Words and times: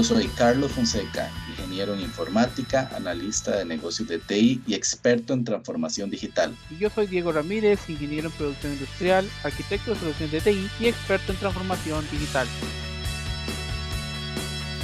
Yo 0.00 0.04
soy 0.04 0.28
Carlos 0.28 0.72
Fonseca, 0.72 1.30
ingeniero 1.50 1.92
en 1.92 2.00
informática, 2.00 2.90
analista 2.96 3.58
de 3.58 3.66
negocios 3.66 4.08
de 4.08 4.18
TI 4.18 4.62
y 4.66 4.72
experto 4.72 5.34
en 5.34 5.44
transformación 5.44 6.08
digital. 6.08 6.56
Y 6.70 6.78
yo 6.78 6.88
soy 6.88 7.06
Diego 7.06 7.32
Ramírez, 7.32 7.80
ingeniero 7.86 8.28
en 8.28 8.32
producción 8.32 8.72
industrial, 8.72 9.28
arquitecto 9.44 9.90
de 9.90 10.00
soluciones 10.00 10.32
de 10.32 10.40
TI 10.40 10.70
y 10.80 10.86
experto 10.86 11.32
en 11.32 11.38
transformación 11.38 12.02
digital. 12.10 12.48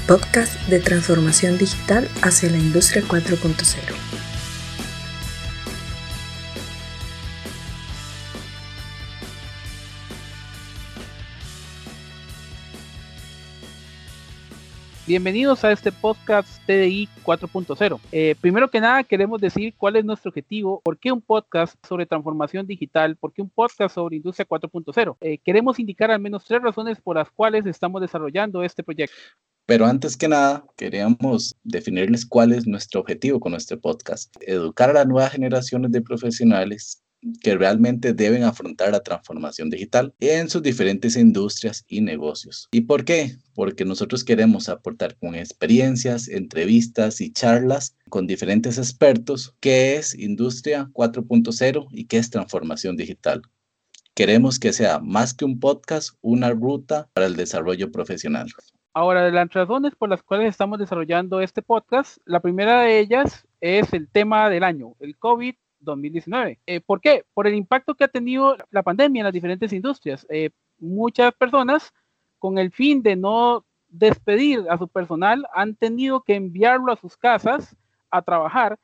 Podcast 0.06 0.52
de 0.68 0.80
transformación 0.80 1.56
digital 1.56 2.06
hacia 2.20 2.50
la 2.50 2.58
industria 2.58 3.02
4.0. 3.02 4.05
Bienvenidos 15.06 15.62
a 15.62 15.70
este 15.70 15.92
podcast 15.92 16.48
TDI 16.66 17.08
4.0. 17.24 18.00
Eh, 18.10 18.34
primero 18.40 18.68
que 18.68 18.80
nada, 18.80 19.04
queremos 19.04 19.40
decir 19.40 19.72
cuál 19.78 19.94
es 19.94 20.04
nuestro 20.04 20.30
objetivo, 20.30 20.80
por 20.82 20.98
qué 20.98 21.12
un 21.12 21.20
podcast 21.20 21.76
sobre 21.86 22.06
transformación 22.06 22.66
digital, 22.66 23.14
por 23.14 23.32
qué 23.32 23.40
un 23.40 23.48
podcast 23.48 23.94
sobre 23.94 24.16
industria 24.16 24.48
4.0. 24.48 25.16
Eh, 25.20 25.38
queremos 25.38 25.78
indicar 25.78 26.10
al 26.10 26.18
menos 26.18 26.44
tres 26.44 26.60
razones 26.60 27.00
por 27.00 27.14
las 27.14 27.30
cuales 27.30 27.66
estamos 27.66 28.00
desarrollando 28.02 28.64
este 28.64 28.82
proyecto. 28.82 29.14
Pero 29.64 29.86
antes 29.86 30.16
que 30.16 30.26
nada, 30.26 30.64
queríamos 30.76 31.54
definirles 31.62 32.26
cuál 32.26 32.50
es 32.50 32.66
nuestro 32.66 33.00
objetivo 33.00 33.38
con 33.38 33.54
este 33.54 33.76
podcast. 33.76 34.34
Educar 34.40 34.90
a 34.90 34.94
las 34.94 35.06
nuevas 35.06 35.30
generaciones 35.30 35.92
de 35.92 36.02
profesionales 36.02 37.00
que 37.40 37.56
realmente 37.56 38.12
deben 38.12 38.44
afrontar 38.44 38.92
la 38.92 39.02
transformación 39.02 39.70
digital 39.70 40.14
en 40.20 40.48
sus 40.48 40.62
diferentes 40.62 41.16
industrias 41.16 41.84
y 41.88 42.00
negocios. 42.00 42.68
¿Y 42.70 42.82
por 42.82 43.04
qué? 43.04 43.36
Porque 43.54 43.84
nosotros 43.84 44.24
queremos 44.24 44.68
aportar 44.68 45.16
con 45.16 45.34
experiencias, 45.34 46.28
entrevistas 46.28 47.20
y 47.20 47.32
charlas 47.32 47.96
con 48.08 48.26
diferentes 48.26 48.78
expertos 48.78 49.54
qué 49.60 49.96
es 49.96 50.14
industria 50.14 50.88
4.0 50.92 51.86
y 51.90 52.06
qué 52.06 52.18
es 52.18 52.30
transformación 52.30 52.96
digital. 52.96 53.42
Queremos 54.14 54.58
que 54.58 54.72
sea 54.72 54.98
más 54.98 55.34
que 55.34 55.44
un 55.44 55.60
podcast, 55.60 56.16
una 56.22 56.50
ruta 56.50 57.08
para 57.12 57.26
el 57.26 57.36
desarrollo 57.36 57.92
profesional. 57.92 58.48
Ahora, 58.94 59.24
de 59.24 59.30
las 59.30 59.52
razones 59.52 59.94
por 59.94 60.08
las 60.08 60.22
cuales 60.22 60.48
estamos 60.48 60.78
desarrollando 60.78 61.42
este 61.42 61.60
podcast, 61.60 62.16
la 62.24 62.40
primera 62.40 62.80
de 62.80 62.98
ellas 62.98 63.46
es 63.60 63.92
el 63.92 64.08
tema 64.08 64.48
del 64.48 64.64
año, 64.64 64.94
el 65.00 65.18
COVID 65.18 65.54
2019. 65.86 66.60
Eh, 66.66 66.80
¿Por 66.80 67.00
qué? 67.00 67.24
Por 67.32 67.46
el 67.46 67.54
impacto 67.54 67.94
que 67.94 68.04
ha 68.04 68.08
tenido 68.08 68.56
la 68.70 68.82
pandemia 68.82 69.20
en 69.20 69.24
las 69.24 69.32
diferentes 69.32 69.72
industrias. 69.72 70.26
Eh, 70.28 70.50
muchas 70.78 71.32
personas, 71.34 71.94
con 72.38 72.58
el 72.58 72.70
fin 72.70 73.02
de 73.02 73.16
no 73.16 73.64
despedir 73.88 74.64
a 74.68 74.76
su 74.76 74.88
personal, 74.88 75.46
han 75.54 75.74
tenido 75.74 76.22
que 76.22 76.34
enviarlo 76.34 76.92
a 76.92 76.96
sus 76.96 77.16
casas 77.16 77.74
a 78.10 78.20
trabajar 78.20 78.78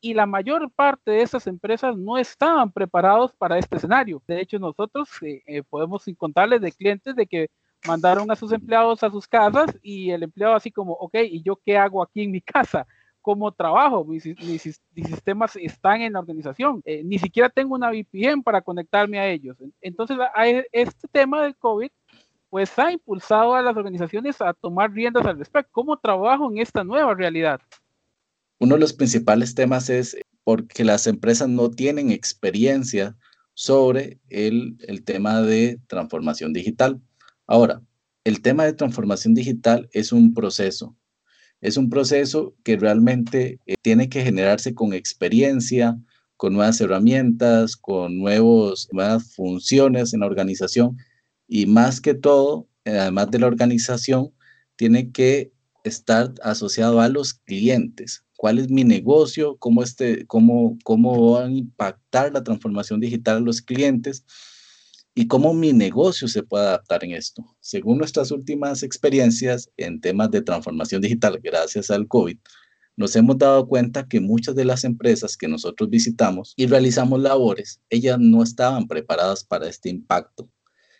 y 0.00 0.14
la 0.14 0.26
mayor 0.26 0.70
parte 0.70 1.10
de 1.12 1.22
esas 1.22 1.46
empresas 1.46 1.96
no 1.96 2.18
estaban 2.18 2.70
preparados 2.70 3.32
para 3.32 3.58
este 3.58 3.76
escenario. 3.76 4.22
De 4.26 4.40
hecho, 4.40 4.58
nosotros 4.58 5.08
eh, 5.22 5.62
podemos 5.68 6.04
contarles 6.16 6.60
de 6.60 6.72
clientes 6.72 7.16
de 7.16 7.26
que 7.26 7.48
mandaron 7.86 8.30
a 8.30 8.36
sus 8.36 8.52
empleados 8.52 9.02
a 9.02 9.10
sus 9.10 9.26
casas 9.26 9.76
y 9.82 10.10
el 10.10 10.22
empleado 10.22 10.54
así 10.54 10.70
como, 10.70 10.92
ok, 10.92 11.14
¿y 11.24 11.42
yo 11.42 11.56
qué 11.56 11.76
hago 11.76 12.02
aquí 12.02 12.22
en 12.22 12.30
mi 12.30 12.40
casa? 12.42 12.86
Como 13.26 13.50
trabajo, 13.50 14.04
mis, 14.04 14.22
sistemas 14.94 15.56
están 15.56 16.00
en 16.00 16.12
la 16.12 16.20
organización, 16.20 16.80
eh, 16.84 17.02
ni 17.02 17.18
siquiera 17.18 17.50
tengo 17.50 17.74
una 17.74 17.90
VPN 17.90 18.40
para 18.44 18.62
conectarme 18.62 19.18
a 19.18 19.28
ellos. 19.28 19.56
Entonces, 19.80 20.16
este 20.70 21.08
tema 21.10 21.42
del 21.42 21.56
COVID, 21.56 21.88
pues 22.48 22.78
ha 22.78 22.92
impulsado 22.92 23.56
a 23.56 23.62
las 23.62 23.76
organizaciones 23.76 24.40
a 24.40 24.52
tomar 24.52 24.92
riendas 24.92 25.26
al 25.26 25.38
respecto. 25.38 25.68
¿Cómo 25.72 25.96
trabajo 25.96 26.48
en 26.52 26.58
esta 26.58 26.84
nueva 26.84 27.14
realidad? 27.14 27.60
Uno 28.60 28.76
de 28.76 28.80
los 28.82 28.92
principales 28.92 29.56
temas 29.56 29.90
es 29.90 30.16
porque 30.44 30.84
las 30.84 31.08
empresas 31.08 31.48
no 31.48 31.68
tienen 31.68 32.12
experiencia 32.12 33.16
sobre 33.54 34.20
el 34.28 35.02
tema 35.04 35.42
de 35.42 35.80
transformación 35.88 36.52
digital. 36.52 37.00
Ahora, 37.48 37.82
el 38.22 38.40
tema 38.40 38.66
de 38.66 38.72
transformación 38.72 39.34
digital 39.34 39.88
es 39.90 40.12
un 40.12 40.32
proceso 40.32 40.94
es 41.60 41.76
un 41.76 41.90
proceso 41.90 42.54
que 42.62 42.76
realmente 42.76 43.60
eh, 43.66 43.74
tiene 43.82 44.08
que 44.08 44.22
generarse 44.22 44.74
con 44.74 44.92
experiencia, 44.92 45.98
con 46.36 46.52
nuevas 46.52 46.80
herramientas, 46.80 47.76
con 47.76 48.18
nuevos, 48.18 48.88
nuevas 48.92 49.34
funciones 49.34 50.12
en 50.12 50.20
la 50.20 50.26
organización 50.26 50.96
y 51.48 51.66
más 51.66 52.00
que 52.00 52.14
todo, 52.14 52.68
eh, 52.84 52.98
además 52.98 53.30
de 53.30 53.38
la 53.38 53.46
organización, 53.46 54.32
tiene 54.76 55.10
que 55.12 55.52
estar 55.84 56.34
asociado 56.42 57.00
a 57.00 57.08
los 57.08 57.34
clientes. 57.34 58.24
¿Cuál 58.36 58.58
es 58.58 58.68
mi 58.68 58.84
negocio? 58.84 59.56
¿Cómo, 59.56 59.82
este, 59.82 60.26
cómo, 60.26 60.76
cómo 60.84 61.32
va 61.32 61.46
a 61.46 61.50
impactar 61.50 62.32
la 62.32 62.44
transformación 62.44 63.00
digital 63.00 63.38
a 63.38 63.40
los 63.40 63.62
clientes? 63.62 64.24
Y 65.18 65.28
cómo 65.28 65.54
mi 65.54 65.72
negocio 65.72 66.28
se 66.28 66.42
puede 66.42 66.66
adaptar 66.66 67.02
en 67.02 67.12
esto. 67.12 67.42
Según 67.60 67.96
nuestras 67.96 68.30
últimas 68.30 68.82
experiencias 68.82 69.70
en 69.78 69.98
temas 69.98 70.30
de 70.30 70.42
transformación 70.42 71.00
digital 71.00 71.40
gracias 71.42 71.90
al 71.90 72.06
COVID, 72.06 72.36
nos 72.96 73.16
hemos 73.16 73.38
dado 73.38 73.66
cuenta 73.66 74.06
que 74.06 74.20
muchas 74.20 74.54
de 74.54 74.66
las 74.66 74.84
empresas 74.84 75.38
que 75.38 75.48
nosotros 75.48 75.88
visitamos 75.88 76.52
y 76.54 76.66
realizamos 76.66 77.18
labores, 77.18 77.80
ellas 77.88 78.18
no 78.20 78.42
estaban 78.42 78.86
preparadas 78.86 79.42
para 79.42 79.66
este 79.68 79.88
impacto. 79.88 80.50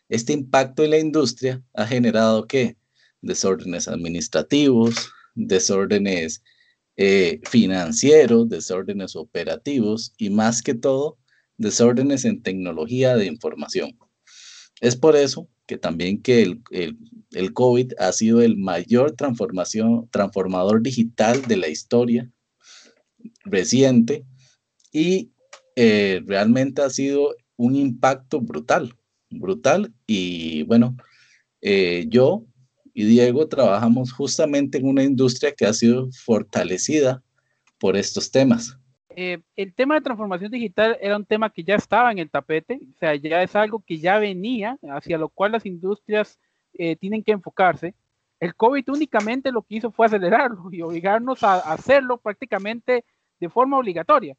Este 0.09 0.32
impacto 0.32 0.82
en 0.82 0.91
la 0.93 0.99
industria 0.99 1.62
ha 1.75 1.87
generado 1.87 2.47
qué? 2.47 2.78
Desórdenes 3.21 3.87
administrativos, 3.87 5.10
desórdenes 5.34 6.43
eh, 6.97 7.43
financieros, 7.44 8.49
desórdenes 8.49 9.15
operativos 9.15 10.15
y 10.16 10.31
más 10.31 10.62
que 10.62 10.72
todo, 10.72 11.19
desórdenes 11.59 12.25
en 12.25 12.43
tecnología 12.43 13.15
de 13.15 13.26
información. 13.26 13.99
Es 14.81 14.97
por 14.97 15.16
eso 15.16 15.48
que 15.66 15.78
también 15.78 16.22
que 16.22 16.42
el, 16.42 16.62
el, 17.32 17.53
COVID 17.53 17.94
ha 17.98 18.12
sido 18.12 18.41
el 18.41 18.56
mayor 18.56 19.12
transformación, 19.12 20.09
transformador 20.10 20.82
digital 20.82 21.42
de 21.42 21.56
la 21.56 21.69
historia 21.69 22.31
reciente 23.44 24.25
y 24.92 25.32
eh, 25.75 26.22
realmente 26.25 26.82
ha 26.82 26.91
sido 26.91 27.34
un 27.56 27.75
impacto 27.75 28.41
brutal, 28.41 28.94
brutal. 29.31 29.92
Y 30.06 30.62
bueno, 30.64 30.97
eh, 31.60 32.06
yo 32.08 32.44
y 32.94 33.04
Diego 33.04 33.47
trabajamos 33.47 34.10
justamente 34.10 34.78
en 34.78 34.87
una 34.87 35.03
industria 35.03 35.53
que 35.53 35.66
ha 35.66 35.72
sido 35.75 36.08
fortalecida 36.12 37.22
por 37.78 37.94
estos 37.94 38.31
temas. 38.31 38.78
Eh, 39.19 39.41
el 39.56 39.72
tema 39.72 39.94
de 39.94 40.03
transformación 40.03 40.50
digital 40.50 40.99
era 41.00 41.16
un 41.16 41.25
tema 41.25 41.49
que 41.49 41.65
ya 41.65 41.77
estaba 41.77 42.12
en 42.12 42.19
el 42.19 42.31
tapete, 42.31 42.78
o 42.94 42.99
sea, 42.99 43.15
ya 43.15 43.43
es 43.43 43.56
algo 43.56 43.82
que 43.84 43.99
ya 43.99 44.19
venía, 44.19 44.78
hacia 44.91 45.16
lo 45.16 45.31
cual 45.31 45.53
las 45.53 45.65
industrias 45.65 46.38
eh, 46.75 46.97
tienen 46.97 47.25
que 47.25 47.32
enfocarse. 47.32 47.94
El 48.41 48.55
COVID 48.55 48.91
únicamente 48.91 49.50
lo 49.50 49.62
que 49.62 49.76
hizo 49.76 49.91
fue 49.91 50.05
acelerarlo 50.05 50.69
y 50.71 50.82
obligarnos 50.82 51.43
a, 51.43 51.55
hacerlo 51.72 52.19
prácticamente 52.19 53.06
de 53.41 53.49
forma 53.49 53.78
obligatoria. 53.78 54.37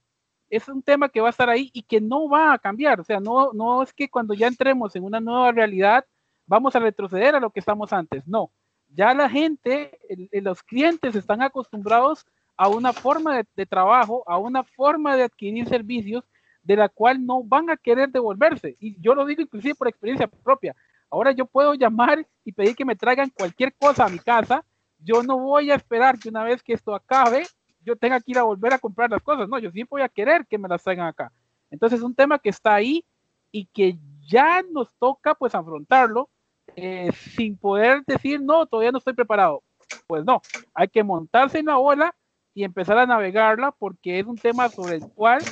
Es 0.48 0.68
un 0.68 0.84
tema 0.84 1.10
que 1.10 1.22
va 1.22 1.28
a 1.28 1.32
estar 1.32 1.50
ahí 1.50 1.72
y 1.74 1.81
que 1.81 2.00
no 2.00 2.30
va 2.30 2.54
a 2.54 2.60
cambiar, 2.60 3.00
o 3.00 3.04
sea, 3.04 3.19
no, 3.19 3.54
no 3.54 3.81
es 3.81 3.92
que 3.94 4.07
cuando 4.07 4.36
ya 4.36 4.46
entremos 4.46 4.96
en 4.96 5.04
una 5.04 5.19
nueva 5.19 5.51
realidad 5.54 6.06
vamos 6.46 6.75
a 6.75 6.80
retroceder 6.80 7.34
a 7.34 7.40
lo 7.40 7.50
que 7.50 7.62
estamos 7.62 7.92
antes, 7.94 8.28
no. 8.28 8.51
Ya 8.94 9.16
la 9.16 9.28
gente, 9.28 9.98
los 10.34 10.62
clientes 10.62 11.16
están 11.16 11.42
acostumbrados 11.42 12.28
a 12.57 12.68
una 12.68 12.92
forma 12.92 13.44
de, 13.56 13.65
trabajo, 13.65 14.24
a 14.25 14.38
una 14.38 14.63
forma 14.63 15.15
de 15.15 15.24
adquirir 15.24 15.68
servicios 15.69 16.24
de 16.63 16.75
la 16.75 16.89
cual 16.89 17.24
no 17.25 17.44
van 17.44 17.69
a 17.69 17.77
querer 17.77 18.09
devolverse. 18.09 18.75
Y 18.80 19.00
yo 19.00 19.13
lo 19.13 19.25
digo 19.25 19.42
inclusive 19.42 19.75
por 19.75 19.88
experiencia 19.88 20.27
propia. 20.27 20.75
Ahora 21.09 21.31
yo 21.31 21.45
puedo 21.45 21.75
llamar 21.75 22.27
y 22.44 22.51
pedir 22.51 22.75
que 22.75 22.83
me 22.83 22.95
traigan 22.95 23.30
cualquier 23.30 23.74
cosa 23.75 24.06
a 24.06 24.09
mi 24.09 24.19
casa. 24.19 24.65
Yo 25.00 25.24
no 25.24 25.38
voy 25.38 25.71
a 25.71 25.75
esperar 25.75 26.18
que 26.19 26.30
una 26.30 26.44
vez 26.44 26.62
que 26.63 26.74
esto 26.74 26.94
acabe, 26.94 27.45
yo 27.86 27.95
tenga 27.95 28.19
que 28.19 28.31
ir 28.31 28.39
a 28.39 28.44
volver 28.44 28.74
a 28.74 28.80
comprar 28.80 29.10
las 29.10 29.21
cosas. 29.21 29.48
No, 29.48 29.60
yo 29.60 29.71
siempre 29.71 29.92
voy 29.92 30.01
a 30.01 30.10
querer 30.10 30.45
que 30.48 30.57
me 30.57 30.68
las 30.68 30.83
traigan 30.83 31.07
acá. 31.07 31.31
Entonces 31.69 32.00
es 32.00 32.03
un 32.03 32.15
tema 32.15 32.39
que 32.39 32.50
está 32.50 32.74
ahí 32.74 33.06
y 33.51 33.65
que 33.68 33.98
ya 34.27 34.63
nos 34.63 34.94
toca 34.95 35.36
pues 35.36 35.56
afrontarlo 35.56 36.30
eh, 36.75 37.12
sin 37.13 37.57
poder 37.57 38.03
decir, 38.06 38.42
no, 38.42 38.65
todavía 38.65 38.92
no 38.92 38.98
estoy 38.98 39.13
preparado. 39.13 39.63
Pues 40.07 40.25
no, 40.25 40.42
hay 40.74 40.88
que 40.89 41.03
montarse 41.03 41.60
en 41.60 41.68
la 41.68 41.77
ola 41.77 42.13
y 42.57 42.63
empezar 42.63 42.98
a 42.98 43.06
navegarla 43.06 43.71
porque 43.71 44.19
es 44.19 44.25
un 44.25 44.36
tema 44.36 44.68
sobre 44.68 44.95
el 44.95 45.07
cual 45.09 45.44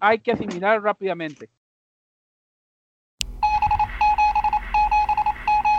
hay 0.00 0.18
que 0.20 0.32
asimilar 0.32 0.82
rápidamente. 0.82 1.50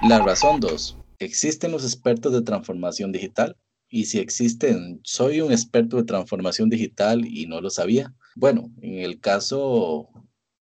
La 0.04 0.20
razón 0.24 0.60
2. 0.60 1.00
¿Existen 1.18 1.72
los 1.72 1.84
expertos 1.84 2.34
de 2.34 2.44
transformación 2.44 3.12
digital? 3.12 3.58
Y 3.90 4.06
si 4.06 4.20
existen, 4.20 5.00
¿soy 5.04 5.42
un 5.42 5.52
experto 5.52 5.98
de 5.98 6.04
transformación 6.04 6.70
digital 6.70 7.26
y 7.26 7.48
no 7.48 7.62
lo 7.62 7.72
sabía? 7.72 8.14
Bueno, 8.36 8.70
en 8.80 9.00
el 9.00 9.20
caso 9.20 10.08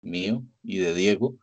mío 0.00 0.42
y 0.62 0.78
de 0.78 0.94
Diego, 0.94 1.36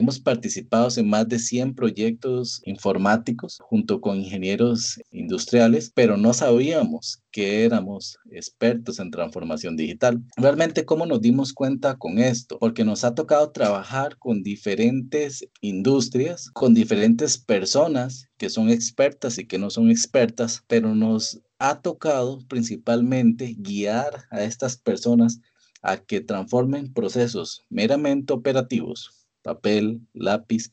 Hemos 0.00 0.18
participado 0.18 0.88
en 0.96 1.10
más 1.10 1.28
de 1.28 1.38
100 1.38 1.74
proyectos 1.74 2.62
informáticos 2.64 3.58
junto 3.60 4.00
con 4.00 4.16
ingenieros 4.16 4.98
industriales, 5.10 5.92
pero 5.94 6.16
no 6.16 6.32
sabíamos 6.32 7.22
que 7.30 7.66
éramos 7.66 8.16
expertos 8.30 8.98
en 8.98 9.10
transformación 9.10 9.76
digital. 9.76 10.22
Realmente, 10.38 10.86
¿cómo 10.86 11.04
nos 11.04 11.20
dimos 11.20 11.52
cuenta 11.52 11.98
con 11.98 12.18
esto? 12.18 12.58
Porque 12.58 12.82
nos 12.82 13.04
ha 13.04 13.14
tocado 13.14 13.50
trabajar 13.50 14.16
con 14.16 14.42
diferentes 14.42 15.46
industrias, 15.60 16.48
con 16.54 16.72
diferentes 16.72 17.36
personas 17.36 18.26
que 18.38 18.48
son 18.48 18.70
expertas 18.70 19.36
y 19.36 19.46
que 19.46 19.58
no 19.58 19.68
son 19.68 19.90
expertas, 19.90 20.64
pero 20.66 20.94
nos 20.94 21.42
ha 21.58 21.82
tocado 21.82 22.38
principalmente 22.48 23.54
guiar 23.58 24.24
a 24.30 24.44
estas 24.44 24.78
personas 24.78 25.42
a 25.82 25.98
que 25.98 26.22
transformen 26.22 26.90
procesos 26.90 27.66
meramente 27.68 28.32
operativos 28.32 29.19
papel, 29.42 30.00
lápiz, 30.12 30.70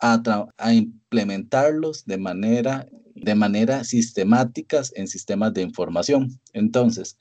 a, 0.00 0.72
implementarlos 0.72 2.04
de 2.04 2.18
manera, 2.18 2.88
de 3.14 3.34
manera 3.34 3.84
sistemáticas 3.84 4.92
en 4.94 5.08
sistemas 5.08 5.54
de 5.54 5.62
información. 5.62 6.40
Entonces, 6.52 7.18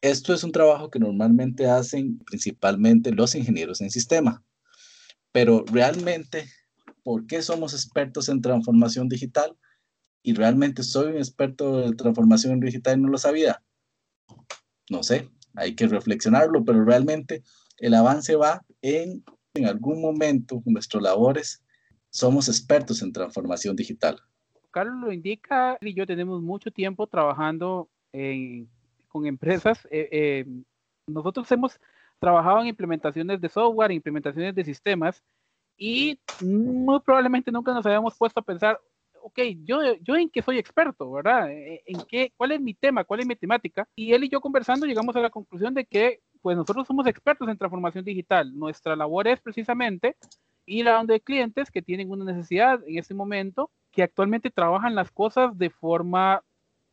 esto 0.00 0.34
es 0.34 0.44
un 0.44 0.52
trabajo 0.52 0.90
que 0.90 0.98
normalmente 0.98 1.66
hacen 1.66 2.18
principalmente 2.20 3.12
los 3.12 3.34
ingenieros 3.34 3.80
en 3.80 3.90
sistema, 3.90 4.44
pero 5.32 5.64
realmente, 5.66 6.48
¿por 7.02 7.26
qué 7.26 7.42
somos 7.42 7.72
expertos 7.72 8.28
en 8.28 8.42
transformación 8.42 9.08
digital? 9.08 9.56
Y 10.22 10.34
realmente 10.34 10.82
soy 10.84 11.12
un 11.12 11.16
experto 11.16 11.78
de 11.78 11.96
transformación 11.96 12.60
digital 12.60 12.98
y 12.98 13.02
no 13.02 13.08
lo 13.08 13.18
sabía. 13.18 13.62
No 14.88 15.02
sé, 15.02 15.28
hay 15.56 15.74
que 15.74 15.88
reflexionarlo, 15.88 16.64
pero 16.64 16.84
realmente 16.84 17.42
el 17.78 17.94
avance 17.94 18.36
va 18.36 18.64
en 18.82 19.24
en 19.54 19.66
algún 19.66 20.00
momento 20.00 20.62
en 20.66 20.72
nuestras 20.72 21.02
labores 21.02 21.62
somos 22.10 22.48
expertos 22.48 23.02
en 23.02 23.12
transformación 23.12 23.76
digital. 23.76 24.20
Carlos 24.70 24.96
lo 25.00 25.12
indica 25.12 25.76
y 25.80 25.94
yo 25.94 26.06
tenemos 26.06 26.42
mucho 26.42 26.70
tiempo 26.70 27.06
trabajando 27.06 27.88
con 29.08 29.26
empresas. 29.26 29.86
Eh, 29.90 30.08
eh, 30.10 30.46
nosotros 31.06 31.50
hemos 31.52 31.78
trabajado 32.18 32.60
en 32.60 32.68
implementaciones 32.68 33.40
de 33.40 33.48
software, 33.48 33.90
implementaciones 33.92 34.54
de 34.54 34.64
sistemas 34.64 35.22
y 35.76 36.18
muy 36.42 37.00
probablemente 37.00 37.50
nunca 37.50 37.72
nos 37.72 37.84
habíamos 37.84 38.16
puesto 38.16 38.40
a 38.40 38.44
pensar, 38.44 38.78
ok, 39.22 39.38
yo, 39.64 39.94
yo 40.00 40.16
en 40.16 40.30
qué 40.30 40.42
soy 40.42 40.58
experto, 40.58 41.10
¿verdad? 41.10 41.48
¿En 41.50 42.02
qué, 42.08 42.32
¿Cuál 42.36 42.52
es 42.52 42.60
mi 42.60 42.74
tema? 42.74 43.04
¿Cuál 43.04 43.20
es 43.20 43.26
mi 43.26 43.36
temática? 43.36 43.88
Y 43.94 44.12
él 44.12 44.24
y 44.24 44.28
yo 44.28 44.40
conversando 44.40 44.86
llegamos 44.86 45.16
a 45.16 45.20
la 45.20 45.30
conclusión 45.30 45.74
de 45.74 45.84
que 45.84 46.20
pues 46.42 46.56
nosotros 46.56 46.86
somos 46.86 47.06
expertos 47.06 47.48
en 47.48 47.56
transformación 47.56 48.04
digital. 48.04 48.56
Nuestra 48.58 48.96
labor 48.96 49.28
es 49.28 49.40
precisamente 49.40 50.16
ir 50.66 50.88
a 50.88 50.96
donde 50.96 51.20
clientes 51.20 51.70
que 51.70 51.82
tienen 51.82 52.10
una 52.10 52.24
necesidad 52.24 52.80
en 52.86 52.98
este 52.98 53.14
momento, 53.14 53.70
que 53.90 54.02
actualmente 54.02 54.50
trabajan 54.50 54.94
las 54.94 55.10
cosas 55.10 55.56
de 55.56 55.70
forma 55.70 56.42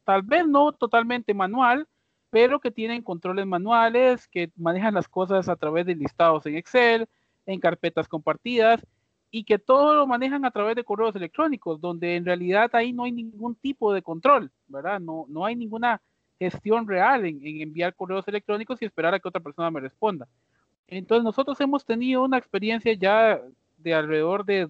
tal 0.03 0.21
vez 0.21 0.47
no 0.47 0.71
totalmente 0.71 1.33
manual, 1.33 1.87
pero 2.29 2.59
que 2.59 2.71
tienen 2.71 3.01
controles 3.01 3.45
manuales, 3.45 4.27
que 4.27 4.51
manejan 4.55 4.93
las 4.93 5.07
cosas 5.07 5.49
a 5.49 5.55
través 5.55 5.85
de 5.85 5.95
listados 5.95 6.45
en 6.45 6.55
Excel, 6.55 7.07
en 7.45 7.59
carpetas 7.59 8.07
compartidas 8.07 8.85
y 9.31 9.43
que 9.43 9.59
todo 9.59 9.95
lo 9.95 10.07
manejan 10.07 10.45
a 10.45 10.51
través 10.51 10.75
de 10.75 10.83
correos 10.83 11.15
electrónicos, 11.15 11.81
donde 11.81 12.15
en 12.15 12.25
realidad 12.25 12.69
ahí 12.73 12.93
no 12.93 13.03
hay 13.03 13.11
ningún 13.11 13.55
tipo 13.55 13.93
de 13.93 14.01
control, 14.01 14.51
¿verdad? 14.67 14.99
No, 14.99 15.25
no 15.27 15.45
hay 15.45 15.55
ninguna 15.55 16.01
gestión 16.39 16.87
real 16.87 17.25
en, 17.25 17.39
enviar 17.61 17.93
correos 17.93 18.27
electrónicos 18.27 18.81
y 18.81 18.85
esperar 18.85 19.13
a 19.13 19.19
que 19.19 19.27
otra 19.27 19.41
persona 19.41 19.69
me 19.69 19.81
responda. 19.81 20.27
Entonces 20.87 21.23
nosotros 21.23 21.59
hemos 21.61 21.85
tenido 21.85 22.23
una 22.23 22.37
experiencia 22.37 22.93
ya 22.93 23.39
de 23.77 23.93
alrededor 23.93 24.45
de 24.45 24.69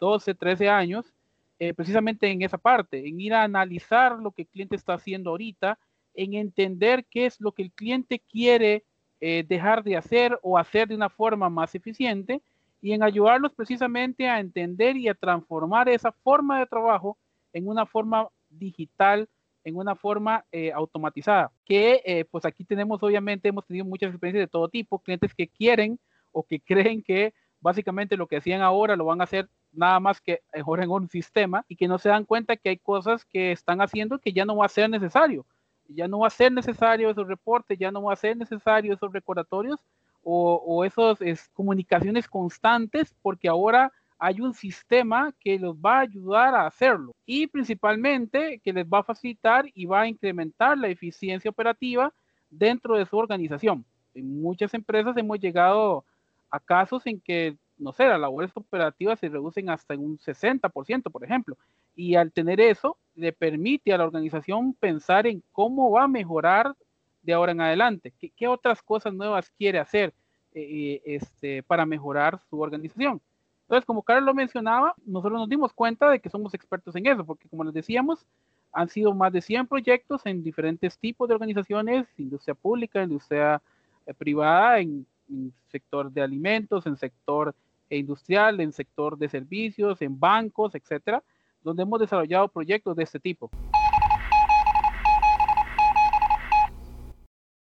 12, 0.00 0.34
13 0.34 0.68
años, 0.68 1.12
eh, 1.58 1.74
precisamente 1.74 2.30
en 2.30 2.42
esa 2.42 2.56
parte, 2.56 3.06
en 3.06 3.20
ir 3.20 3.34
a 3.34 3.42
analizar 3.42 4.18
lo 4.18 4.30
que 4.30 4.42
el 4.42 4.48
cliente 4.48 4.76
está 4.76 4.94
haciendo 4.94 5.30
ahorita, 5.30 5.78
en 6.14 6.34
entender 6.34 7.04
qué 7.04 7.26
es 7.26 7.40
lo 7.40 7.52
que 7.52 7.62
el 7.62 7.72
cliente 7.72 8.20
quiere 8.20 8.84
eh, 9.20 9.44
dejar 9.46 9.82
de 9.82 9.96
hacer 9.96 10.38
o 10.42 10.56
hacer 10.56 10.88
de 10.88 10.94
una 10.94 11.08
forma 11.08 11.50
más 11.50 11.74
eficiente 11.74 12.40
y 12.80 12.92
en 12.92 13.02
ayudarlos 13.02 13.52
precisamente 13.52 14.28
a 14.28 14.38
entender 14.38 14.96
y 14.96 15.08
a 15.08 15.14
transformar 15.14 15.88
esa 15.88 16.12
forma 16.12 16.60
de 16.60 16.66
trabajo 16.66 17.18
en 17.52 17.66
una 17.66 17.84
forma 17.84 18.28
digital 18.48 19.28
en 19.68 19.76
una 19.76 19.94
forma 19.94 20.44
eh, 20.50 20.72
automatizada. 20.72 21.52
Que 21.64 22.02
eh, 22.04 22.24
pues 22.24 22.44
aquí 22.44 22.64
tenemos, 22.64 23.02
obviamente, 23.02 23.48
hemos 23.48 23.66
tenido 23.66 23.84
muchas 23.84 24.10
experiencias 24.10 24.48
de 24.48 24.50
todo 24.50 24.68
tipo, 24.68 24.98
clientes 24.98 25.34
que 25.34 25.46
quieren 25.46 25.98
o 26.32 26.42
que 26.42 26.60
creen 26.60 27.02
que 27.02 27.34
básicamente 27.60 28.16
lo 28.16 28.26
que 28.26 28.36
hacían 28.36 28.62
ahora 28.62 28.96
lo 28.96 29.04
van 29.04 29.20
a 29.20 29.24
hacer 29.24 29.48
nada 29.72 30.00
más 30.00 30.20
que 30.20 30.40
mejor 30.54 30.82
en 30.82 30.90
un 30.90 31.08
sistema 31.08 31.64
y 31.68 31.76
que 31.76 31.88
no 31.88 31.98
se 31.98 32.08
dan 32.08 32.24
cuenta 32.24 32.56
que 32.56 32.70
hay 32.70 32.78
cosas 32.78 33.24
que 33.24 33.52
están 33.52 33.80
haciendo 33.80 34.18
que 34.18 34.32
ya 34.32 34.44
no 34.44 34.56
va 34.56 34.66
a 34.66 34.70
ser 34.70 34.88
necesario. 34.88 35.46
Ya 35.88 36.08
no 36.08 36.18
va 36.20 36.26
a 36.26 36.30
ser 36.30 36.52
necesario 36.52 37.10
esos 37.10 37.26
reportes, 37.26 37.78
ya 37.78 37.90
no 37.90 38.02
va 38.02 38.12
a 38.12 38.16
ser 38.16 38.36
necesario 38.36 38.92
esos 38.92 39.10
recordatorios 39.12 39.80
o, 40.22 40.62
o 40.66 40.84
esas 40.84 41.48
comunicaciones 41.54 42.28
constantes 42.28 43.14
porque 43.22 43.48
ahora 43.48 43.90
hay 44.18 44.40
un 44.40 44.52
sistema 44.52 45.32
que 45.40 45.58
los 45.58 45.76
va 45.76 45.98
a 45.98 46.00
ayudar 46.00 46.54
a 46.54 46.66
hacerlo 46.66 47.14
y 47.24 47.46
principalmente 47.46 48.60
que 48.64 48.72
les 48.72 48.84
va 48.84 48.98
a 48.98 49.04
facilitar 49.04 49.66
y 49.74 49.86
va 49.86 50.02
a 50.02 50.08
incrementar 50.08 50.76
la 50.76 50.88
eficiencia 50.88 51.50
operativa 51.50 52.12
dentro 52.50 52.96
de 52.96 53.06
su 53.06 53.16
organización. 53.16 53.84
En 54.14 54.40
muchas 54.42 54.74
empresas 54.74 55.16
hemos 55.16 55.38
llegado 55.38 56.04
a 56.50 56.58
casos 56.58 57.06
en 57.06 57.20
que, 57.20 57.56
no 57.78 57.92
sé, 57.92 58.06
las 58.06 58.18
labores 58.18 58.50
operativas 58.54 59.20
se 59.20 59.28
reducen 59.28 59.70
hasta 59.70 59.94
un 59.94 60.18
60%, 60.18 61.10
por 61.12 61.24
ejemplo. 61.24 61.56
Y 61.94 62.16
al 62.16 62.32
tener 62.32 62.60
eso, 62.60 62.96
le 63.14 63.32
permite 63.32 63.92
a 63.92 63.98
la 63.98 64.04
organización 64.04 64.72
pensar 64.74 65.26
en 65.26 65.42
cómo 65.52 65.90
va 65.90 66.04
a 66.04 66.08
mejorar 66.08 66.74
de 67.22 67.32
ahora 67.34 67.52
en 67.52 67.60
adelante, 67.60 68.12
qué, 68.36 68.48
otras 68.48 68.80
cosas 68.82 69.12
nuevas 69.12 69.50
quiere 69.50 69.78
hacer 69.78 70.14
eh, 70.54 70.62
eh, 70.62 71.02
este, 71.04 71.62
para 71.62 71.84
mejorar 71.84 72.40
su 72.48 72.60
organización. 72.60 73.20
Entonces, 73.68 73.84
como 73.84 74.02
Carlos 74.02 74.24
lo 74.24 74.34
mencionaba, 74.34 74.94
nosotros 75.04 75.40
nos 75.40 75.48
dimos 75.48 75.74
cuenta 75.74 76.08
de 76.08 76.20
que 76.20 76.30
somos 76.30 76.54
expertos 76.54 76.96
en 76.96 77.06
eso, 77.06 77.22
porque 77.26 77.50
como 77.50 77.64
les 77.64 77.74
decíamos, 77.74 78.24
han 78.72 78.88
sido 78.88 79.12
más 79.14 79.30
de 79.30 79.42
100 79.42 79.66
proyectos 79.66 80.24
en 80.24 80.42
diferentes 80.42 80.98
tipos 80.98 81.28
de 81.28 81.34
organizaciones, 81.34 82.06
industria 82.16 82.54
pública, 82.54 83.02
industria 83.02 83.60
eh, 84.06 84.14
privada, 84.14 84.78
en, 84.78 85.06
en, 85.28 85.52
sector 85.66 86.10
de 86.10 86.22
alimentos, 86.22 86.86
en 86.86 86.96
sector 86.96 87.54
industrial, 87.90 88.58
en 88.60 88.72
sector 88.72 89.18
de 89.18 89.28
servicios, 89.28 90.00
en 90.00 90.18
bancos, 90.18 90.74
etcétera, 90.74 91.22
donde 91.62 91.82
hemos 91.82 92.00
desarrollado 92.00 92.48
proyectos 92.48 92.96
de 92.96 93.02
este 93.02 93.20
tipo. 93.20 93.50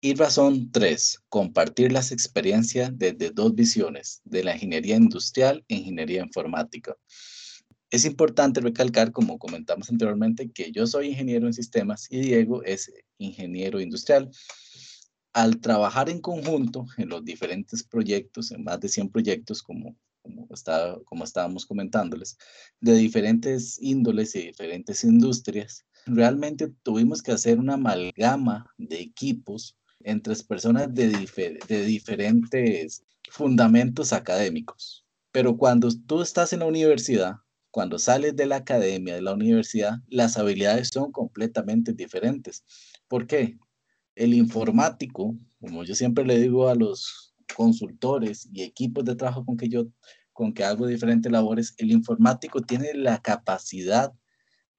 Y 0.06 0.16
razón 0.16 0.70
3. 0.70 1.24
Compartir 1.30 1.94
las 1.94 2.12
experiencias 2.12 2.92
desde 2.94 3.30
dos 3.30 3.56
visiones, 3.56 4.20
de 4.26 4.44
la 4.44 4.54
ingeniería 4.54 4.98
industrial 4.98 5.64
e 5.70 5.76
ingeniería 5.76 6.22
informática. 6.22 6.98
Es 7.90 8.04
importante 8.04 8.60
recalcar, 8.60 9.14
como 9.14 9.40
comentamos 9.40 9.90
anteriormente, 9.90 10.52
que 10.52 10.74
yo 10.74 10.86
soy 10.88 11.08
ingeniero 11.08 11.48
en 11.48 11.54
sistemas 11.54 12.08
y 12.12 12.20
Diego 12.20 12.64
es 12.64 12.92
ingeniero 13.18 13.80
industrial. 13.80 14.30
Al 15.32 15.62
trabajar 15.62 16.10
en 16.10 16.20
conjunto 16.20 16.86
en 16.98 17.08
los 17.08 17.24
diferentes 17.24 17.82
proyectos, 17.82 18.52
en 18.52 18.66
más 18.66 18.82
de 18.82 18.90
100 18.90 19.08
proyectos, 19.10 19.64
como, 19.64 19.96
como, 20.22 20.50
como 21.06 21.24
estábamos 21.24 21.66
comentándoles, 21.66 22.38
de 22.82 22.96
diferentes 22.96 23.82
índoles 23.82 24.36
y 24.36 24.48
diferentes 24.48 25.06
industrias, 25.06 25.86
realmente 26.06 26.74
tuvimos 26.84 27.22
que 27.22 27.32
hacer 27.32 27.58
una 27.58 27.76
amalgama 27.76 28.70
de 28.78 29.00
equipos 29.00 29.78
entre 30.04 30.36
personas 30.38 30.94
de, 30.94 31.10
diferentes 31.86 33.04
fundamentos 33.30 34.14
académicos. 34.14 35.06
Pero 35.32 35.58
cuando 35.58 35.90
tú 36.06 36.22
estás 36.22 36.54
en 36.54 36.60
la 36.60 36.66
universidad, 36.66 37.36
cuando 37.72 37.98
sales 37.98 38.36
de 38.36 38.46
la 38.46 38.58
academia, 38.58 39.16
de 39.16 39.22
la 39.22 39.34
universidad, 39.34 39.96
las 40.08 40.38
habilidades 40.38 40.90
son 40.90 41.12
completamente 41.12 41.94
diferentes. 41.94 42.64
¿Por 43.08 43.26
qué? 43.26 43.58
El 44.16 44.36
informático, 44.36 45.36
como 45.60 45.84
yo 45.84 45.96
siempre 45.96 46.24
le 46.24 46.40
digo 46.40 46.70
a 46.70 46.76
los 46.76 47.34
consultores 47.56 48.48
y 48.54 48.62
equipos 48.62 49.06
de 49.06 49.16
trabajo 49.16 49.46
con 49.46 49.58
que 49.58 49.70
yo 49.70 49.88
con 50.34 50.54
que 50.54 50.64
hago 50.64 50.88
diferentes 50.88 51.32
labores, 51.32 51.76
el 51.78 51.92
informático 51.92 52.62
tiene 52.62 52.94
la 52.96 53.22
capacidad 53.22 54.12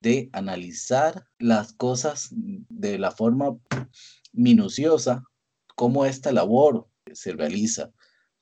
de 0.01 0.29
analizar 0.33 1.27
las 1.39 1.73
cosas 1.73 2.29
de 2.33 2.99
la 2.99 3.11
forma 3.11 3.57
minuciosa 4.35 5.23
cómo 5.75 6.05
esta 6.05 6.33
labor 6.33 6.87
se 7.13 7.33
realiza. 7.33 7.91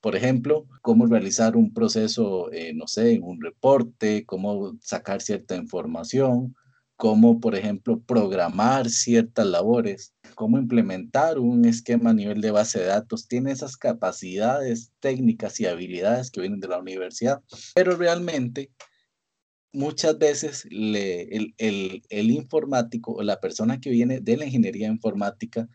Por 0.01 0.15
ejemplo, 0.15 0.67
cómo 0.81 1.05
realizar 1.05 1.55
un 1.55 1.73
proceso, 1.73 2.51
eh, 2.51 2.73
no 2.73 2.87
sé, 2.87 3.19
un 3.21 3.41
reporte, 3.41 4.25
cómo 4.25 4.77
sacar 4.81 5.21
cierta 5.21 5.55
información, 5.55 6.55
cómo, 6.97 7.39
por 7.39 7.55
ejemplo, 7.55 8.01
programar 8.01 8.89
ciertas 8.89 9.45
labores, 9.45 10.13
cómo 10.35 10.57
implementar 10.57 11.39
un 11.39 11.65
esquema 11.65 12.11
a 12.11 12.13
nivel 12.13 12.41
de 12.41 12.51
base 12.51 12.79
de 12.79 12.85
datos, 12.85 13.27
tiene 13.27 13.51
esas 13.51 13.77
capacidades 13.77 14.91
técnicas 14.99 15.59
y 15.59 15.65
habilidades 15.65 16.31
que 16.31 16.41
vienen 16.41 16.59
de 16.59 16.67
la 16.67 16.79
universidad, 16.79 17.41
pero 17.73 17.95
realmente 17.95 18.71
muchas 19.73 20.17
veces 20.19 20.65
el, 20.69 21.53
el, 21.57 22.31
informático 22.31 23.13
o 23.13 23.23
la 23.23 23.39
persona 23.39 23.81
que 23.81 23.89
viene 23.89 24.21
de 24.21 24.37
la 24.37 24.45
ingeniería 24.45 24.87
informática 24.87 25.67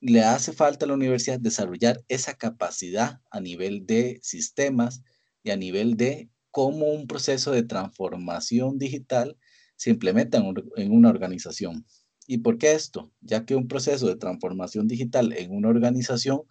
le 0.00 0.22
hace 0.22 0.52
falta 0.52 0.84
a 0.84 0.88
la 0.88 0.94
universidad 0.94 1.38
desarrollar 1.40 2.02
esa 2.08 2.34
capacidad 2.34 3.20
a 3.30 3.40
nivel 3.40 3.86
de 3.86 4.18
sistemas 4.22 5.02
y 5.42 5.50
a 5.50 5.56
nivel 5.56 5.96
de 5.96 6.28
cómo 6.50 6.86
un 6.92 7.06
proceso 7.06 7.52
de 7.52 7.62
transformación 7.62 8.78
digital 8.78 9.38
se 9.76 9.90
implementa 9.90 10.38
en, 10.76 10.92
una 10.92 11.08
organización. 11.08 11.86
¿Y 12.26 12.38
por 12.38 12.58
qué 12.58 12.72
esto? 12.72 13.12
Ya 13.20 13.44
que 13.44 13.54
un 13.54 13.68
proceso 13.68 14.06
de 14.08 14.16
transformación 14.16 14.88
digital 14.88 15.32
en 15.32 15.52
una 15.52 15.68
organización 15.68 16.42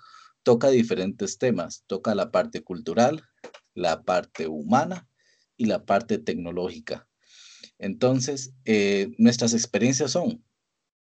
toca 0.43 0.69
diferentes 0.69 1.37
temas. 1.37 1.83
Toca 1.87 2.15
la 2.15 2.31
parte 2.31 2.63
cultural, 2.63 3.23
la 3.73 4.03
parte 4.03 4.47
humana 4.47 5.07
y 5.63 5.65
la 5.65 5.85
parte 5.85 6.17
tecnológica. 6.17 7.07
Entonces, 7.79 8.53
eh, 8.65 9.13
nuestras 9.17 9.53
experiencias 9.53 10.11
son, 10.11 10.43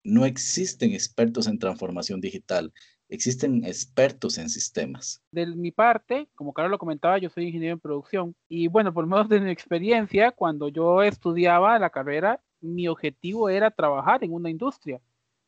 no 0.04 0.26
existen 0.26 0.92
expertos 0.92 1.48
en 1.48 1.58
transformación 1.58 2.20
digital, 2.20 2.74
existen 3.08 3.64
expertos 3.66 4.38
en 4.38 4.50
sistemas. 4.50 5.22
De 5.32 5.46
mi 5.46 5.72
parte, 5.72 6.28
como 6.36 6.54
Carlos 6.54 6.72
lo 6.72 6.78
comentaba, 6.78 7.18
yo 7.18 7.30
soy 7.30 7.46
ingeniero 7.46 7.74
en 7.74 7.80
producción 7.80 8.36
y 8.50 8.68
bueno, 8.68 8.94
por 8.94 9.08
menos 9.08 9.30
de 9.30 9.40
mi 9.40 9.52
experiencia, 9.52 10.32
cuando 10.32 10.68
yo 10.68 11.02
estudiaba 11.02 11.80
la 11.80 11.90
carrera, 11.90 12.42
mi 12.60 12.88
objetivo 12.88 13.50
era 13.50 13.72
trabajar 13.72 14.24
en 14.24 14.34
una 14.34 14.50
industria, 14.50 15.02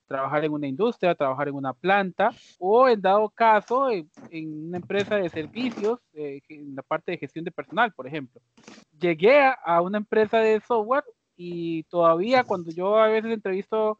trabajar 0.07 0.45
en 0.45 0.51
una 0.51 0.67
industria, 0.67 1.15
trabajar 1.15 1.47
en 1.47 1.55
una 1.55 1.73
planta 1.73 2.31
o 2.57 2.87
en 2.87 3.01
dado 3.01 3.29
caso 3.29 3.89
en, 3.89 4.09
una 4.67 4.77
empresa 4.77 5.15
de 5.15 5.29
servicios, 5.29 5.99
eh, 6.13 6.41
en 6.49 6.75
la 6.75 6.81
parte 6.81 7.11
de 7.11 7.17
gestión 7.17 7.45
de 7.45 7.51
personal, 7.51 7.91
por 7.93 8.07
ejemplo. 8.07 8.41
Llegué 8.99 9.41
a 9.63 9.81
una 9.81 9.97
empresa 9.97 10.37
de 10.37 10.61
software 10.61 11.03
y 11.35 11.83
todavía 11.83 12.43
cuando 12.43 12.71
yo 12.71 12.97
a 12.97 13.07
veces 13.07 13.31
entrevisto 13.31 13.99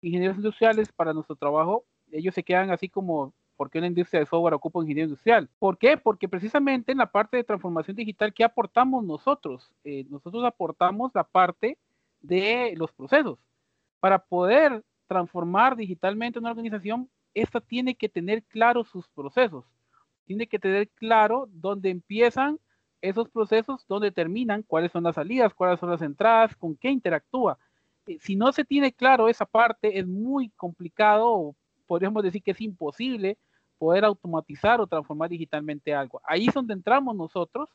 ingenieros 0.00 0.36
industriales 0.36 0.92
para 0.92 1.12
nuestro 1.12 1.36
trabajo, 1.36 1.84
ellos 2.10 2.34
se 2.34 2.42
quedan 2.42 2.70
así 2.70 2.88
como, 2.88 3.32
¿por 3.56 3.70
qué 3.70 3.78
una 3.78 3.86
industria 3.86 4.20
de 4.20 4.26
software 4.26 4.54
ocupa 4.54 4.80
un 4.80 4.84
ingeniero 4.84 5.08
industrial? 5.08 5.48
¿Por 5.58 5.78
qué? 5.78 5.96
Porque 5.96 6.28
precisamente 6.28 6.92
en 6.92 6.98
la 6.98 7.10
parte 7.10 7.36
de 7.36 7.44
transformación 7.44 7.96
digital, 7.96 8.34
¿qué 8.34 8.44
aportamos 8.44 9.04
nosotros? 9.04 9.70
Eh, 9.84 10.04
nosotros 10.10 10.44
aportamos 10.44 11.12
la 11.14 11.24
parte 11.24 11.78
de 12.20 12.74
los 12.76 12.92
procesos. 12.92 13.38
Para 14.00 14.18
poder 14.18 14.82
transformar 15.06 15.76
digitalmente 15.76 16.38
una 16.38 16.50
organización, 16.50 17.08
esta 17.34 17.60
tiene 17.60 17.94
que 17.94 18.08
tener 18.08 18.42
claro 18.44 18.84
sus 18.84 19.08
procesos, 19.08 19.64
tiene 20.26 20.46
que 20.46 20.58
tener 20.58 20.88
claro 20.90 21.48
dónde 21.50 21.90
empiezan 21.90 22.58
esos 23.02 23.28
procesos, 23.28 23.84
dónde 23.88 24.12
terminan, 24.12 24.62
cuáles 24.62 24.92
son 24.92 25.02
las 25.02 25.16
salidas, 25.16 25.52
cuáles 25.52 25.80
son 25.80 25.90
las 25.90 26.00
entradas, 26.02 26.56
con 26.56 26.76
qué 26.76 26.88
interactúa. 26.88 27.58
Eh, 28.06 28.18
si 28.20 28.36
no 28.36 28.52
se 28.52 28.64
tiene 28.64 28.92
claro 28.92 29.28
esa 29.28 29.44
parte, 29.44 29.98
es 29.98 30.06
muy 30.06 30.50
complicado, 30.50 31.54
podríamos 31.86 32.22
decir 32.22 32.42
que 32.42 32.52
es 32.52 32.60
imposible 32.60 33.36
poder 33.76 34.04
automatizar 34.04 34.80
o 34.80 34.86
transformar 34.86 35.28
digitalmente 35.28 35.92
algo. 35.92 36.20
Ahí 36.24 36.46
es 36.46 36.54
donde 36.54 36.74
entramos 36.74 37.16
nosotros, 37.16 37.68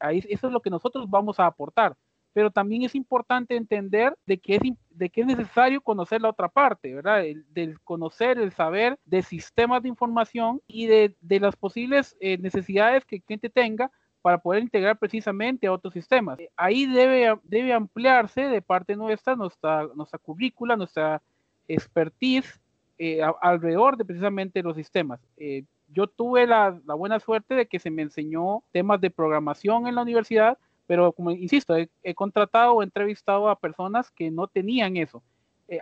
ahí 0.00 0.18
eso 0.28 0.48
es 0.48 0.52
lo 0.52 0.60
que 0.60 0.70
nosotros 0.70 1.08
vamos 1.08 1.38
a 1.38 1.46
aportar. 1.46 1.96
Pero 2.32 2.50
también 2.50 2.82
es 2.82 2.94
importante 2.94 3.54
entender 3.54 4.16
de 4.26 4.38
que 4.38 4.56
es, 4.56 4.62
de 4.90 5.10
que 5.10 5.20
es 5.20 5.26
necesario 5.26 5.80
conocer 5.80 6.20
la 6.20 6.30
otra 6.30 6.48
parte, 6.48 6.94
¿verdad? 6.94 7.24
El, 7.24 7.44
del 7.52 7.78
conocer, 7.80 8.38
el 8.38 8.52
saber 8.52 8.98
de 9.04 9.22
sistemas 9.22 9.82
de 9.82 9.90
información 9.90 10.60
y 10.66 10.86
de, 10.86 11.14
de 11.20 11.40
las 11.40 11.54
posibles 11.54 12.16
eh, 12.20 12.38
necesidades 12.38 13.04
que 13.04 13.16
el 13.16 13.22
cliente 13.22 13.50
tenga 13.50 13.92
para 14.22 14.38
poder 14.38 14.62
integrar 14.62 14.96
precisamente 14.96 15.66
a 15.66 15.72
otros 15.72 15.92
sistemas. 15.92 16.38
Eh, 16.38 16.48
ahí 16.56 16.86
debe, 16.86 17.36
debe 17.42 17.72
ampliarse 17.72 18.42
de 18.42 18.62
parte 18.62 18.96
nuestra, 18.96 19.34
nuestra, 19.34 19.88
nuestra 19.94 20.18
currícula, 20.18 20.76
nuestra 20.76 21.20
expertise 21.66 22.60
eh, 22.98 23.20
alrededor 23.40 23.96
de 23.96 24.04
precisamente 24.04 24.62
los 24.62 24.76
sistemas. 24.76 25.20
Eh, 25.36 25.64
yo 25.88 26.06
tuve 26.06 26.46
la, 26.46 26.80
la, 26.86 26.94
buena 26.94 27.18
suerte 27.20 27.54
de 27.54 27.66
que 27.66 27.80
se 27.80 27.90
me 27.90 28.02
enseñó 28.02 28.62
temas 28.70 29.00
de 29.00 29.10
programación 29.10 29.88
en 29.88 29.96
la 29.96 30.02
universidad, 30.02 30.56
pero 30.86 31.12
como 31.12 31.32
insisto, 31.32 31.76
he, 31.76 32.14
contratado 32.14 32.74
o 32.74 32.82
entrevistado 32.82 33.48
a 33.48 33.58
personas 33.58 34.10
que 34.10 34.30
no 34.30 34.46
tenían 34.46 34.96
eso. 34.96 35.22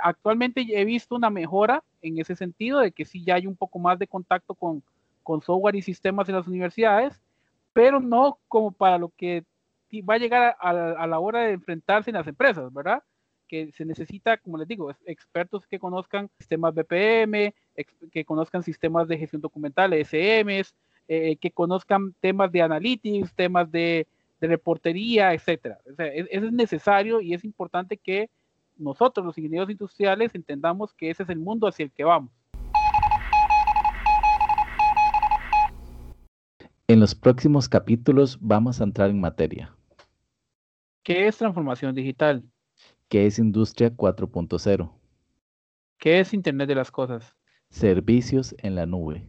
actualmente 0.02 0.66
he 0.68 0.85
visto 0.85 1.14
una 1.14 1.30
mejora 1.30 1.82
en 2.02 2.18
ese 2.18 2.35
sentido, 2.35 2.80
de 2.80 2.92
que 2.92 3.04
sí 3.04 3.25
ya 3.25 3.35
hay 3.35 3.47
un 3.47 3.56
poco 3.56 3.78
más 3.78 3.99
de 3.99 4.06
contacto 4.06 4.54
con, 4.54 4.82
con 5.23 5.42
software 5.42 5.76
y 5.76 5.82
sistemas 5.82 6.28
en 6.28 6.37
las 6.37 6.47
universidades, 6.47 7.20
pero 7.73 8.00
no 8.00 8.39
como 8.49 8.73
para 8.73 8.99
lo 8.99 9.11
que 9.17 9.45
va 10.09 10.15
a 10.15 10.19
llegar 10.19 10.57
a, 10.61 11.07
la 11.07 11.19
hora 11.19 11.41
de 11.41 11.53
enfrentarse 11.53 12.11
en 12.11 12.17
las 12.17 12.27
empresas, 12.27 12.73
¿verdad? 12.73 13.03
Que 13.49 13.73
se 13.73 13.85
necesita, 13.85 14.37
como 14.37 14.59
les 14.59 14.69
digo, 14.69 14.91
expertos 15.05 15.67
que 15.67 15.79
conozcan 15.79 16.31
sistemas 16.39 16.75
BPM, 16.75 17.53
que 18.12 18.25
conozcan 18.25 18.62
sistemas 18.62 19.09
de 19.09 19.19
gestión 19.19 19.43
documental, 19.43 19.93
SMs, 19.93 20.75
eh, 21.12 21.37
que 21.41 21.50
conozcan 21.50 22.15
temas 22.21 22.53
de 22.53 22.62
analytics, 22.62 23.35
temas 23.35 23.69
de, 23.73 24.07
reportería, 24.41 25.35
etcétera. 25.35 25.79
eso 25.99 26.47
es 26.47 26.53
necesario 26.53 27.21
y 27.21 27.35
es 27.35 27.45
importante 27.45 27.99
que 27.99 28.31
nosotros, 28.79 29.27
los 29.27 29.37
ingenieros 29.37 29.69
industriales, 29.69 30.35
entendamos 30.35 30.95
que 30.95 31.11
ese 31.11 31.25
es 31.25 31.29
el 31.29 31.41
mundo 31.41 31.67
hacia 31.67 31.85
el 31.85 31.91
que 31.91 32.05
vamos. 32.05 32.31
En 36.90 36.99
los 36.99 37.14
próximos 37.14 37.68
capítulos 37.68 38.37
vamos 38.40 38.80
a 38.80 38.82
entrar 38.82 39.11
en 39.11 39.20
materia. 39.20 39.73
¿Qué 41.04 41.28
es 41.28 41.38
transformación 41.38 41.94
digital? 41.94 42.42
¿Qué 43.09 43.26
es 43.26 43.38
Industria 43.38 43.94
4.0? 43.94 44.92
¿Qué 45.99 46.18
es 46.18 46.35
Internet 46.35 46.66
de 46.66 46.75
las 46.75 46.90
Cosas? 46.90 47.37
Servicios 47.68 48.56
en 48.59 48.75
la 48.75 48.87
nube. 48.87 49.25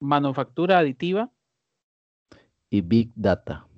Manufactura 0.00 0.78
aditiva. 0.78 1.30
Y 2.70 2.80
Big 2.80 3.12
Data. 3.14 3.68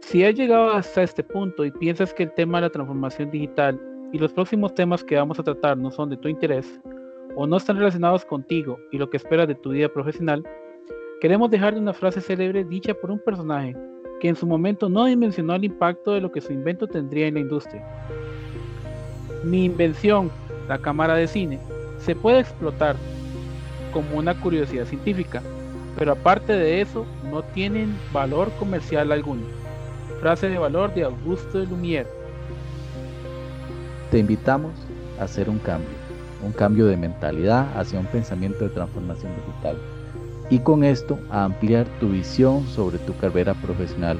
Si 0.00 0.24
has 0.24 0.34
llegado 0.34 0.72
hasta 0.72 1.04
este 1.04 1.22
punto 1.22 1.64
y 1.64 1.70
piensas 1.70 2.12
que 2.12 2.24
el 2.24 2.34
tema 2.34 2.58
de 2.58 2.62
la 2.62 2.72
transformación 2.72 3.30
digital 3.30 3.80
y 4.12 4.18
los 4.18 4.32
próximos 4.32 4.74
temas 4.74 5.04
que 5.04 5.14
vamos 5.14 5.38
a 5.38 5.44
tratar 5.44 5.78
no 5.78 5.92
son 5.92 6.10
de 6.10 6.16
tu 6.16 6.26
interés, 6.26 6.80
o 7.34 7.46
no 7.46 7.56
están 7.56 7.76
relacionados 7.76 8.24
contigo 8.24 8.78
y 8.90 8.98
lo 8.98 9.08
que 9.08 9.16
esperas 9.16 9.48
de 9.48 9.54
tu 9.54 9.70
vida 9.70 9.88
profesional, 9.88 10.44
queremos 11.20 11.50
dejarle 11.50 11.80
una 11.80 11.92
frase 11.92 12.20
célebre 12.20 12.64
dicha 12.64 12.94
por 12.94 13.10
un 13.10 13.18
personaje 13.18 13.76
que 14.20 14.28
en 14.28 14.36
su 14.36 14.46
momento 14.46 14.88
no 14.88 15.06
dimensionó 15.06 15.54
el 15.54 15.64
impacto 15.64 16.12
de 16.12 16.20
lo 16.20 16.30
que 16.30 16.40
su 16.40 16.52
invento 16.52 16.86
tendría 16.86 17.26
en 17.26 17.34
la 17.34 17.40
industria. 17.40 17.84
Mi 19.44 19.64
invención, 19.64 20.30
la 20.68 20.78
cámara 20.78 21.14
de 21.14 21.26
cine, 21.26 21.58
se 21.98 22.14
puede 22.14 22.40
explotar 22.40 22.96
como 23.92 24.18
una 24.18 24.38
curiosidad 24.38 24.84
científica, 24.84 25.42
pero 25.98 26.12
aparte 26.12 26.52
de 26.52 26.80
eso 26.80 27.04
no 27.30 27.42
tienen 27.42 27.94
valor 28.12 28.50
comercial 28.58 29.10
alguno. 29.10 29.42
Frase 30.20 30.48
de 30.48 30.58
valor 30.58 30.94
de 30.94 31.02
Augusto 31.02 31.64
Lumière. 31.64 32.06
Te 34.10 34.18
invitamos 34.18 34.72
a 35.18 35.24
hacer 35.24 35.50
un 35.50 35.58
cambio 35.58 36.01
un 36.42 36.52
cambio 36.52 36.86
de 36.86 36.96
mentalidad 36.96 37.68
hacia 37.78 38.00
un 38.00 38.06
pensamiento 38.06 38.64
de 38.64 38.70
transformación 38.70 39.32
digital 39.36 39.76
y 40.50 40.58
con 40.58 40.84
esto 40.84 41.18
a 41.30 41.44
ampliar 41.44 41.86
tu 41.98 42.10
visión 42.10 42.66
sobre 42.66 42.98
tu 42.98 43.16
carrera 43.16 43.54
profesional. 43.54 44.18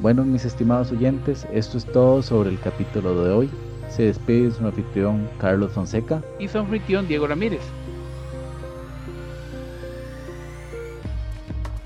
Bueno, 0.00 0.24
mis 0.24 0.44
estimados 0.44 0.92
oyentes, 0.92 1.46
esto 1.52 1.76
es 1.76 1.84
todo 1.86 2.22
sobre 2.22 2.50
el 2.50 2.60
capítulo 2.60 3.24
de 3.24 3.32
hoy. 3.32 3.50
Se 3.88 4.04
despide 4.04 4.52
su 4.52 4.64
anfitrión 4.64 5.28
Carlos 5.38 5.72
Fonseca 5.72 6.22
y 6.38 6.46
su 6.46 6.58
anfitrión 6.58 7.08
Diego 7.08 7.26
Ramírez. 7.26 7.62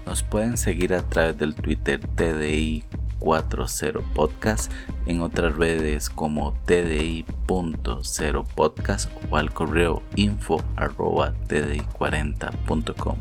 Nos 0.05 0.23
pueden 0.23 0.57
seguir 0.57 0.93
a 0.93 1.03
través 1.03 1.39
del 1.39 1.55
Twitter 1.55 2.01
TDI 2.15 2.85
40 3.19 4.01
Podcast, 4.15 4.71
en 5.07 5.21
otras 5.21 5.57
redes 5.57 6.11
como 6.11 6.55
tdi.0 6.67 8.45
podcast 8.55 9.11
o 9.31 9.37
al 9.37 9.53
correo 9.53 10.03
info 10.17 10.63
arroba 10.77 11.35
tdi40.com. 11.49 13.17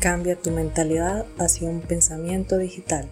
Cambia 0.00 0.36
tu 0.36 0.50
mentalidad 0.50 1.24
hacia 1.38 1.68
un 1.68 1.80
pensamiento 1.80 2.58
digital. 2.58 3.08